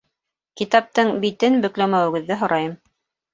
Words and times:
Китаптың 0.61 1.11
битен 1.25 1.59
бөкләмәүегеҙҙе 1.67 2.39
һорайым 2.41 2.75